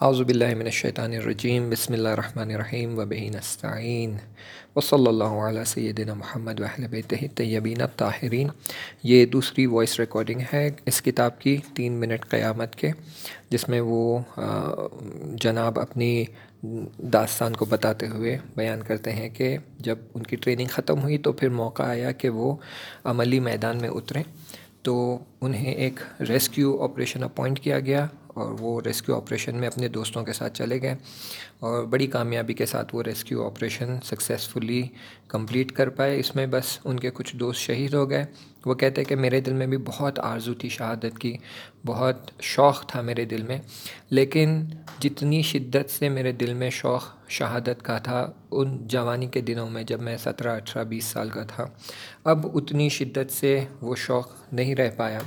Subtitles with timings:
[0.00, 4.16] اعوذ باللہ من الشیطان الرجیم، بسم اللہ الرحمن الرحیم وبہ نستعین.
[4.76, 8.48] وصلی اللہ علیہ سیدنا محمد وحل بیتہ طیبین الطاہرین.
[9.02, 12.90] یہ دوسری وائس ریکارڈنگ ہے اس کتاب کی تین منٹ قیامت کے،
[13.50, 14.18] جس میں وہ
[15.44, 16.24] جناب اپنی
[17.12, 19.56] داستان کو بتاتے ہوئے بیان کرتے ہیں کہ
[19.88, 22.54] جب ان کی ٹریننگ ختم ہوئی تو پھر موقع آیا کہ وہ
[23.14, 24.22] عملی میدان میں اتریں،
[24.82, 28.06] تو انہیں ایک ریسکیو آپریشن اپوائنٹ کیا گیا
[28.36, 30.94] اور وہ ریسکیو آپریشن میں اپنے دوستوں کے ساتھ چلے گئے
[31.58, 34.82] اور بڑی کامیابی کے ساتھ وہ ریسکیو آپریشن سکسیزفلی
[35.28, 38.24] کمپلیٹ کر پائے۔ اس میں بس ان کے کچھ دوست شہید ہو گئے۔
[38.66, 41.36] وہ کہتے کہ میرے دل میں بھی بہت آرزو تھی، شہادت کی
[41.86, 43.58] بہت شوق تھا میرے دل میں۔
[44.10, 44.64] لیکن
[45.00, 49.82] جتنی شدت سے میرے دل میں شوق، شہادت کا تھا، ان جوانی کے دنوں میں
[49.82, 51.66] جب میں سترہ، اٹھارہ، بیس سال کا تھا،
[52.24, 55.18] اب اتنی شدت سے وہ شوق نہیں رہ پایا۔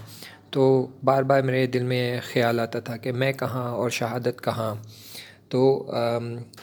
[0.51, 4.75] تو بار بار میرے دل میں خیال آتا تھا کہ میں کہاں اور شہادت کہاں۔
[5.49, 5.91] تو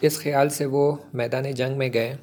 [0.00, 2.16] اس خیال سے وہ میدان جنگ میں گئے۔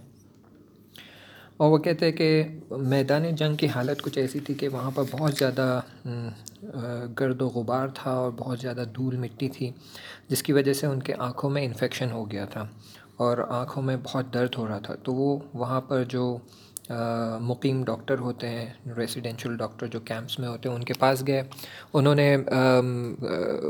[1.58, 5.04] اور وہ کہتے ہیں کہ میدان جنگ کی حالت کچھ ایسی تھی کہ وہاں پر
[5.12, 5.80] بہت زیادہ
[7.20, 9.72] گرد و غبار تھا اور بہت زیادہ دھول مٹی تھی،
[10.28, 12.68] جس کی وجہ سے ان کے آنکھوں میں انفیکشن ہو گیا تھا
[13.18, 16.38] اور آنکھوں میں بہت درد ہو رہا تھا۔ تو وہ وہاں پر جو
[17.42, 18.66] مقیم ڈاکٹر ہوتے ہیں،
[18.98, 21.42] ریسیڈینشل ڈاکٹر جو کیمپس میں ہوتے ہیں، ان کے پاس گئے۔
[21.94, 22.36] انہوں نے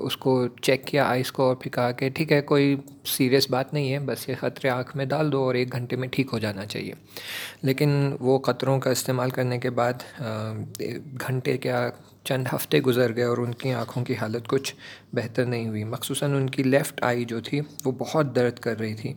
[0.06, 2.76] اس کو چیک کیا، آئس کو، اور پھر کہا کہ ٹھیک ہے، کوئی
[3.06, 6.08] سیریس بات نہیں ہے، بس یہ خطرے آنکھ میں ڈال دو اور ایک گھنٹے میں
[6.12, 6.94] ٹھیک ہو جانا چاہیے۔
[7.62, 10.04] لیکن وہ قطروں کا استعمال کرنے کے بعد
[11.28, 11.90] گھنٹے کیا
[12.24, 14.74] چند ہفتے گزر گئے اور ان کی آنکھوں کی حالت کچھ
[15.14, 18.94] بہتر نہیں ہوئی۔ مخصوصاً ان کی لیفٹ آئی جو تھی، وہ بہت درد کر رہی
[18.94, 19.14] تھی۔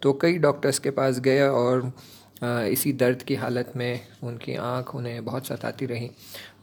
[0.00, 1.80] تو کئی ڈاکٹرس کے پاس گئے اور
[2.42, 6.08] اسی درد کی حالت میں ان کی آنکھ انہیں بہت ستاتی رہی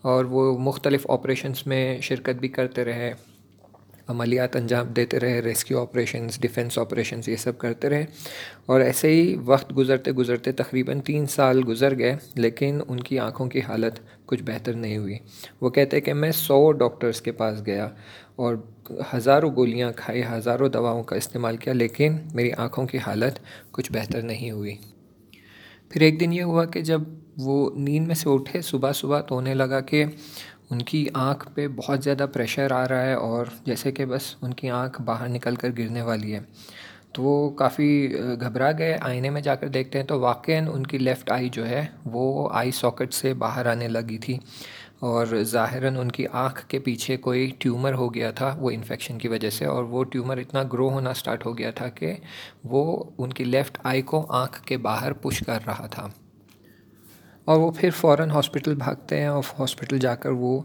[0.01, 3.13] اور وہ مختلف آپریشنس میں شرکت بھی کرتے رہے،
[4.07, 8.05] عملیات انجام دیتے رہے ریسکیو آپریشنز ڈیفنس آپریشنز یہ سب کرتے رہے۔
[8.65, 13.47] اور ایسے ہی وقت گزرتے گزرتے تقریباً تین سال گزر گئے، لیکن ان کی آنکھوں
[13.47, 15.17] کی حالت کچھ بہتر نہیں ہوئی۔
[15.61, 17.89] وہ کہتے کہ میں سو ڈاکٹرز کے پاس گیا
[18.35, 18.55] اور
[19.13, 23.39] ہزاروں گولیاں کھائی، ہزاروں دواؤں کا استعمال کیا، لیکن میری آنکھوں کی حالت
[23.71, 24.75] کچھ بہتر نہیں ہوئی۔
[25.93, 27.01] پھر ایک دن یہ ہوا کہ جب
[27.37, 30.05] وہ نیند میں سے اٹھے، صبح صبح تو انہیں لگا کہ
[30.71, 34.53] ان کی آنکھ پہ بہت زیادہ پریشر آ رہا ہے اور جیسے کہ بس ان
[34.53, 36.39] کی آنکھ باہر نکل کر گرنے والی ہے۔
[37.11, 40.97] تو وہ کافی گھبرا گئے، آئینے میں جا کر دیکھتے ہیں تو واقعاً ان کی
[40.97, 44.37] لیفٹ آئی جو ہے وہ آئی ساکٹ سے باہر آنے لگی تھی۔
[45.03, 49.27] اور ظاہراً ان کی آنکھ کے پیچھے کوئی ٹیومر ہو گیا تھا وہ انفیکشن کی
[49.27, 52.13] وجہ سے اور وہ ٹیومر اتنا گرو ہونا سٹارٹ ہو گیا تھا کہ
[52.63, 56.07] وہ ان کی لیفٹ آئی کو آنکھ کے باہر پش کر رہا تھا۔
[57.45, 60.61] اور وہ پھر فوراً ہاسپٹل بھاگتے ہیں اور ہاسپٹل جا کر وہ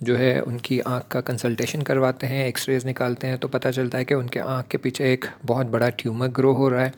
[0.00, 3.68] جو ہے ان کی آنکھ کا کنسلٹیشن کرواتے ہیں ایکس ریز نکالتے ہیں تو پتہ
[3.68, 6.86] چلتا ہے کہ ان کے آنکھ کے پیچھے ایک بہت بڑا ٹیومر گرو ہو رہا
[6.86, 6.90] ہے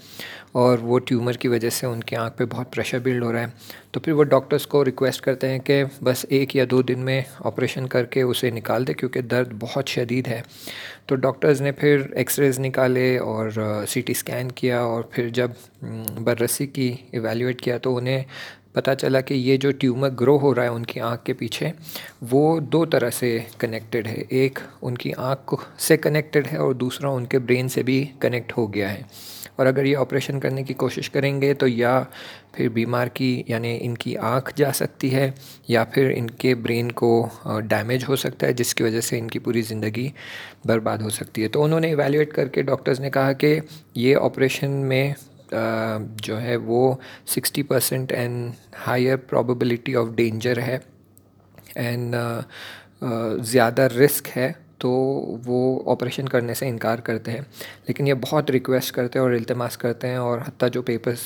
[0.52, 3.40] اور وہ ٹیومر کی وجہ سے ان کی آنکھ پہ بہت پریشر بلڈ ہو رہا
[3.40, 3.46] ہے۔
[3.90, 7.22] تو پھر وہ ڈاکٹرس کو ریکویسٹ کرتے ہیں کہ بس ایک یا دو دن میں
[7.38, 10.40] آپریشن کر کے اسے نکال دے کیونکہ درد بہت شدید ہے۔
[11.06, 13.50] تو ڈاکٹرز نے پھر ایکس ریز نکالے اور
[13.88, 15.50] سی ٹی اسکین کیا اور پھر جب
[16.20, 18.22] بررسی کی ایویلیویٹ کیا تو انہیں
[18.74, 21.70] پتہ چلا کہ یہ جو ٹیومر گرو ہو رہا ہے ان کی آنکھ کے پیچھے،
[22.30, 27.10] وہ دو طرح سے کنیکٹڈ ہے۔ ایک ان کی آنکھ سے کنیکٹڈ ہے اور دوسرا
[27.10, 29.02] ان کے برین سے بھی کنیکٹ ہو گیا ہے۔
[29.56, 32.02] اور اگر یہ آپریشن کرنے کی کوشش کریں گے تو یا
[32.52, 35.30] پھر بیمار کی یعنی ان کی آنکھ جا سکتی ہے
[35.68, 37.28] یا پھر ان کے برین کو
[37.68, 40.08] ڈیمیج ہو سکتا ہے، جس کی وجہ سے ان کی پوری زندگی
[40.64, 43.60] برباد ہو سکتی ہے۔ تو انہوں نے ایویلیویٹ کر کے ڈاکٹرز نے کہا کہ
[43.94, 45.12] یہ آپریشن میں
[46.22, 46.94] جو ہے وہ
[47.26, 48.50] sixty percent and
[48.87, 50.78] higher probability of danger ہے
[51.75, 52.15] اینڈ
[53.42, 54.90] زیادہ رسک ہے۔ تو
[55.46, 57.40] وہ آپریشن کرنے سے انکار کرتے ہیں۔
[57.86, 61.18] لیکن یہ بہت ریکویسٹ کرتے ہیں اور التماس کرتے ہیں اور حتیٰ جو پیپرس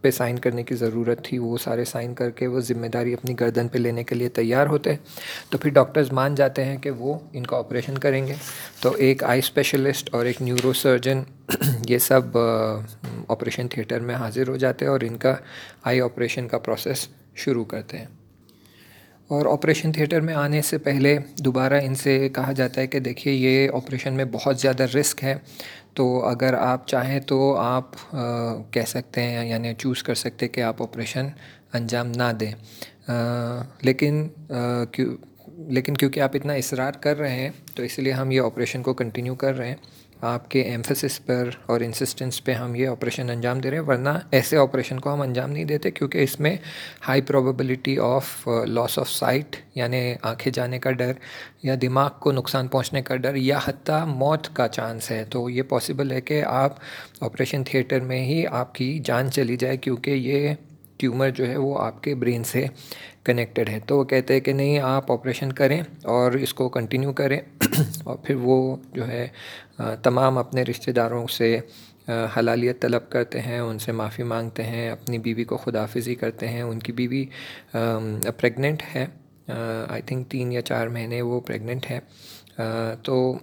[0.00, 3.40] پہ سائن کرنے کی ضرورت تھی وہ سارے سائن کر کے وہ ذمہ داری اپنی
[3.40, 4.98] گردن پہ لینے کے لیے تیار ہوتے ہیں۔
[5.50, 8.34] تو پھر ڈاکٹرز مان جاتے ہیں کہ وہ ان کا آپریشن کریں گے۔
[8.80, 11.22] تو ایک آئی اسپیشلسٹ اور ایک نیورو سرجن
[11.88, 12.38] یہ سب
[13.28, 15.34] آپریشن تھیٹر میں حاضر ہو جاتے ہیں اور ان کا
[15.82, 18.06] آئی آپریشن کا پروسیس شروع کرتے ہیں۔
[19.28, 23.34] اور آپریشن تھیٹر میں آنے سے پہلے دوبارہ ان سے کہا جاتا ہے کہ دیکھیے
[23.34, 25.34] یہ آپریشن میں بہت زیادہ رسک ہے۔
[25.94, 27.90] تو اگر آپ چاہیں تو آپ
[28.70, 31.26] کہہ سکتے ہیں یعنی چوز کر سکتے کہ آپ آپریشن
[31.72, 32.52] انجام نہ دیں۔
[33.82, 34.28] لیکن
[35.58, 38.94] لیکن کیونکہ آپ اتنا اصرار کر رہے ہیں تو اس لیے ہم یہ آپریشن کو
[38.94, 39.76] کنٹینیو کر رہے ہیں۔
[40.20, 44.08] آپ کے ایمفسس پر اور انسسٹنس پہ ہم یہ آپریشن انجام دے رہے ہیں، ورنہ
[44.30, 46.56] ایسے آپریشن کو ہم انجام نہیں دیتے کیونکہ اس میں
[47.08, 51.12] high probability of loss of sight یعنی آنکھیں جانے کا ڈر
[51.62, 55.62] یا دماغ کو نقصان پہنچنے کا ڈر یا حتیٰ موت کا چانس ہے۔ تو یہ
[55.62, 56.72] پاسبل ہے کہ آپ
[57.20, 60.54] آپریشن تھیٹر میں ہی آپ کی جان چلی جائے کیونکہ یہ
[60.96, 62.66] ٹیومر جو ہے وہ آپ کے برین سے
[63.24, 67.12] کنیکٹڈ ہے۔ تو وہ کہتے ہیں کہ نہیں، آپ آپریشن کریں اور اس کو کنٹینیو
[67.12, 67.40] کریں
[68.04, 69.28] اور پھر وہ جو ہے
[70.02, 71.60] تمام اپنے رشتہ داروں سے
[72.08, 76.62] حلالیت طلب کرتے ہیں، ان سے معافی مانگتے ہیں، اپنی بیوی کو خدافظی کرتے ہیں۔
[76.62, 77.24] ان کی بیوی
[78.36, 79.06] پریگننٹ ہے۔
[79.88, 81.98] آئی تھنک تین یا چار مہینے وہ پریگننٹ ہے۔
[83.02, 83.38] تو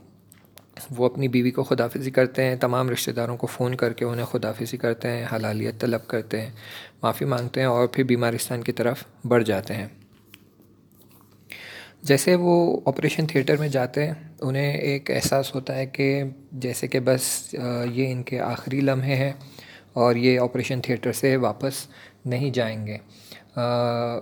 [0.97, 4.25] وہ اپنی بیوی کو خدافظی کرتے ہیں، تمام رشتہ داروں کو فون کر کے انہیں
[4.25, 6.49] خدافظی کرتے ہیں، حلالیت طلب کرتے ہیں،
[7.03, 9.87] معافی مانگتے ہیں اور پھر بیمارستان کی طرف بڑھ جاتے ہیں۔
[12.01, 16.99] جیسے وہ آپریشن تھیٹر میں جاتے ہیں، انہیں ایک احساس ہوتا ہے کہ جیسے کہ
[16.99, 19.33] بس یہ ان کے آخری لمحے ہیں
[19.93, 21.87] اور یہ آپریشن تھیٹر سے واپس
[22.25, 22.97] نہیں جائیں گے۔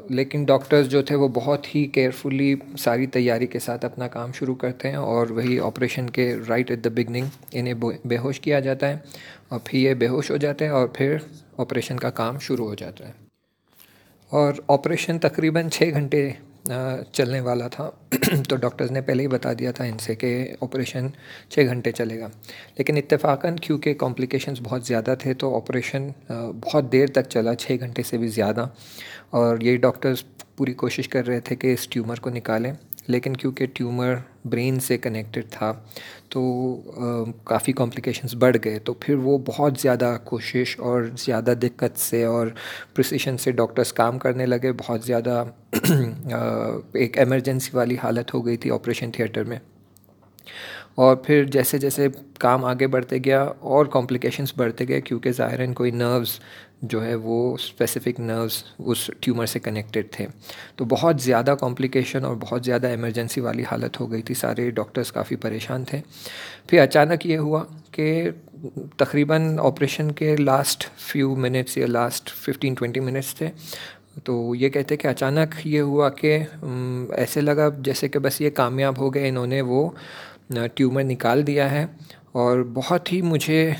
[0.09, 4.55] لیکن ڈاکٹرز جو تھے وہ بہت ہی کیئرفلی ساری تیاری کے ساتھ اپنا کام شروع
[4.55, 7.73] کرتے ہیں اور وہی آپریشن کے رائٹ ایٹ دا بگننگ انہیں
[8.05, 8.97] بے ہوش کیا جاتا ہے
[9.49, 11.17] اور پھر یہ بے ہوش ہو جاتے ہیں اور پھر
[11.57, 13.13] آپریشن کا کام شروع ہو جاتا ہے
[14.31, 16.29] اور آپریشن تقریباً چھ گھنٹے
[17.11, 17.89] چلنے والا تھا۔
[18.49, 21.07] تو ڈاکٹرز نے پہلے ہی بتا دیا تھا ان سے کہ آپریشن
[21.49, 22.27] چھ گھنٹے چلے گا۔
[22.77, 26.07] لیکن اتفاقاً کیونکہ کمپلیکیشنز بہت زیادہ تھے تو آپریشن
[26.59, 28.67] بہت دیر تک چلا، چھ گھنٹے سے بھی زیادہ۔
[29.29, 30.23] اور یہی ڈاکٹرز
[30.55, 32.73] پوری کوشش کر رہے تھے کہ اس ٹیومر کو نکالیں۔
[33.07, 34.15] لیکن کیونکہ ٹیومر
[34.45, 35.71] برین سے کنیکٹڈ تھا،
[36.29, 36.41] تو
[37.43, 42.47] کافی کمپلیکیشنز بڑھ گئے۔ تو پھر وہ بہت زیادہ کوشش اور زیادہ دقت سے اور
[42.93, 45.43] پریسیشن سے ڈاکٹرز کام کرنے لگے۔ بہت زیادہ
[46.93, 49.59] ایک ایمرجنسی والی حالت ہو گئی تھی آپریشن تھیٹر میں۔
[50.95, 52.07] اور پھر جیسے جیسے
[52.39, 56.39] کام آگے بڑھتے گیا اور کمپلیکیشنس بڑھتے گئے، کیونکہ ظاہراً کوئی نروز
[56.81, 60.27] جو ہے وہ اسپیسیفک نروز اس ٹیومر سے کنیکٹڈ تھے۔
[60.75, 65.11] تو بہت زیادہ کمپلیکیشن اور بہت زیادہ ایمرجنسی والی حالت ہو گئی تھی۔ سارے ڈاکٹرز
[65.11, 66.01] کافی پریشان تھے۔
[66.67, 68.29] پھر اچانک یہ ہوا کہ
[68.97, 73.49] تقریباً آپریشن کے لاسٹ فیو منٹس یا لاسٹ ففٹین ٹوینٹی منٹس تھے۔
[74.23, 76.39] تو یہ کہتے کہ اچانک یہ ہوا کہ
[77.11, 79.89] ایسے لگا جیسے کہ بس یہ کامیاب ہو گئے، انہوں نے وہ
[80.73, 81.85] ٹیومر نکال دیا ہے۔
[82.31, 83.71] اور بہت ہی مجھے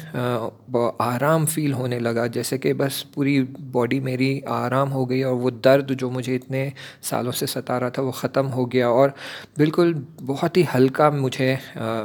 [0.99, 5.49] آرام فیل ہونے لگا۔ جیسے کہ بس پوری باڈی میری آرام ہو گئی اور وہ
[5.49, 6.69] درد جو مجھے اتنے
[7.01, 9.09] سالوں سے ستا رہا تھا وہ ختم ہو گیا اور
[9.57, 9.93] بالکل
[10.25, 11.55] بہت ہی ہلکا مجھے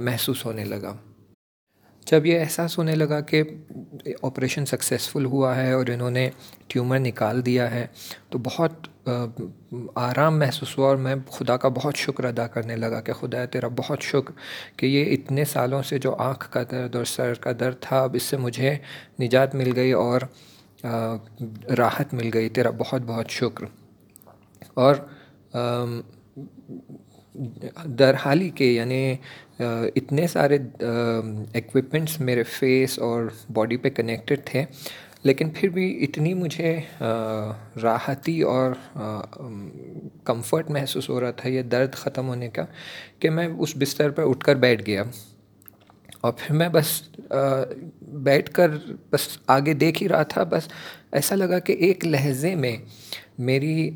[0.01, 0.95] محسوس ہونے لگا۔
[2.07, 3.43] جب یہ احساس ہونے لگا کہ
[4.23, 6.29] آپریشن سکسیزفل ہوا ہے اور انہوں نے
[6.67, 7.87] ٹیومر نکال دیا ہے
[8.31, 8.73] تو بہت
[9.95, 13.69] آرام محسوس ہوا اور میں خدا کا بہت شکر ادا کرنے لگا کہ خدا تیرا
[13.77, 14.33] بہت شکر
[14.77, 18.15] کہ یہ اتنے سالوں سے جو آنکھ کا درد اور سر کا درد تھا، اب
[18.15, 18.77] اس سے مجھے
[19.21, 20.21] نجات مل گئی اور
[21.79, 23.67] راحت مل گئی۔ تیرا بہت بہت شکر۔
[24.75, 24.95] اور
[27.99, 29.17] در حالی کے یعنی
[29.59, 30.59] اتنے سارے
[31.53, 33.25] ایکوپمنٹس میرے فیس اور
[33.55, 34.65] باڈی پہ کنیکٹڈ تھے۔
[35.27, 36.79] لیکن پھر بھی اتنی مجھے
[37.83, 38.73] راحتی اور
[40.25, 42.65] کمفرٹ محسوس ہو رہا تھا، یہ درد ختم ہونے کا،
[43.21, 45.03] کہ میں اس بستر پر اٹھ کر بیٹھ گیا۔
[46.21, 47.03] اور پھر میں بس
[48.01, 48.71] بیٹھ کر
[49.13, 50.69] بس آگے دیکھ ہی رہا تھا، بس
[51.13, 52.77] ایسا لگا کہ ایک لہجے میں
[53.39, 53.91] میری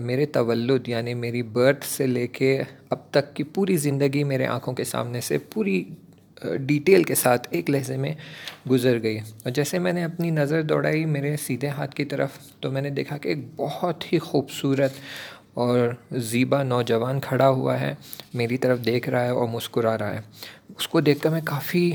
[0.00, 4.74] میرے تولد یعنی میری برتھ سے لے کے اب تک کی پوری زندگی میرے آنکھوں
[4.74, 5.82] کے سامنے سے پوری
[6.60, 8.14] ڈیٹیل کے ساتھ ایک لہجے میں
[8.70, 12.28] گزر گئی۔ اور جیسے میں نے اپنی نظر دوڑائی میرے سیدھے ہاتھ کی طرف،
[12.60, 14.92] تو میں نے دیکھا کہ ایک بہت ہی خوبصورت
[15.54, 15.78] اور
[16.12, 17.94] زیبا نوجوان کھڑا ہوا ہے،
[18.34, 20.20] میری طرف دیکھ رہا ہے اور مسکرا رہا ہے۔
[20.78, 21.92] اس کو دیکھ کر میں کافی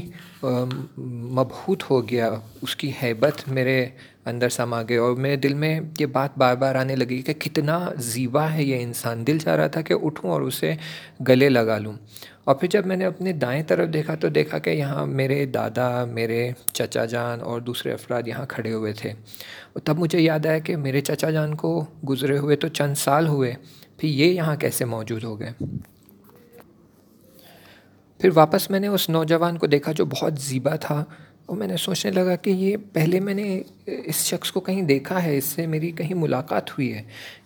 [1.37, 2.31] مبہوت ہو گیا۔
[2.61, 3.85] اس کی ہیبت میرے
[4.25, 7.89] اندر سما گئے اور میرے دل میں یہ بات بار بار آنے لگی کہ کتنا
[7.97, 10.73] زیبا ہے یہ انسان۔ دل چاہ رہا تھا کہ اٹھوں اور اسے
[11.27, 11.93] گلے لگا لوں۔
[12.43, 16.05] اور پھر جب میں نے اپنے دائیں طرف دیکھا تو دیکھا کہ یہاں میرے دادا،
[16.05, 19.09] میرے چچا جان اور دوسرے افراد یہاں کھڑے ہوئے تھے۔
[19.73, 23.27] اور تب مجھے یاد آیا کہ میرے چچا جان کو گزرے ہوئے تو چند سال
[23.27, 23.53] ہوئے،
[23.97, 25.51] پھر یہ یہاں کیسے موجود ہو گئے؟
[28.19, 31.05] پھر واپس میں نے اس نوجوان کو دیکھا جو بہت زیبا تھا
[31.45, 35.23] اور میں نے سوچنے لگا کہ یہ پہلے میں نے اس شخص کو کہیں دیکھا
[35.23, 37.03] ہے، اس سے میری کہیں ملاقات ہوئی ہے۔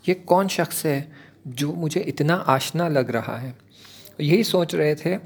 [0.08, 1.04] یہ کون شخص ہے
[1.46, 3.52] جو مجھے اتنا آشنا لگ رہا ہے؟
[4.18, 5.18] یہی سوچ رہے تھے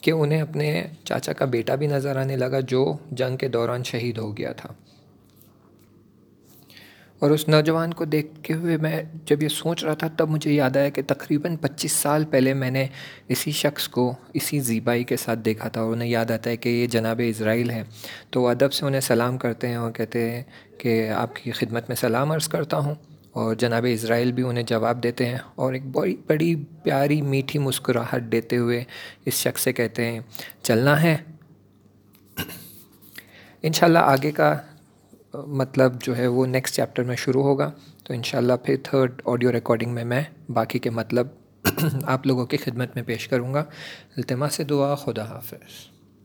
[0.00, 4.18] کہ انہیں اپنے چاچا کا بیٹا بھی نظر آنے لگا جو جنگ کے دوران شہید
[4.18, 4.72] ہو گیا تھا۔
[7.18, 10.76] اور اس نوجوان کو دیکھتے ہوئے میں جب یہ سوچ رہا تھا تب مجھے یاد
[10.76, 12.86] آیا کہ تقریباً پچیس سال پہلے میں نے
[13.28, 16.68] اسی شخص کو اسی زیبائی کے ساتھ دیکھا تھا اور انہیں یاد آتا ہے کہ
[16.68, 17.82] یہ جناب اسرائیل ہے
[18.30, 20.42] تو وہ ادب سے انہیں سلام کرتے ہیں اور کہتے ہیں
[20.78, 22.94] کہ آپ کی خدمت میں سلام عرض کرتا ہوں۔
[23.32, 28.22] اور جناب اسرائیل بھی انہیں جواب دیتے ہیں اور ایک بڑی بڑی پیاری میٹھی مسکراہٹ
[28.32, 28.84] دیتے ہوئے
[29.26, 30.20] اس شخص سے کہتے ہیں،
[30.62, 31.16] چلنا ہے۔
[33.62, 34.56] انشاءاللہ آگے کا
[35.34, 37.70] مطلب جو ہے وہ نیکسٹ چیپٹر میں شروع ہوگا۔
[38.04, 41.26] تو انشاءاللہ پھر تھرڈ آڈیو ریکارڈنگ میں میں باقی کے مطلب
[42.02, 43.64] آپ لوگوں کی خدمت میں پیش کروں گا۔
[44.16, 45.97] التماس سے دعا، خدا حافظ۔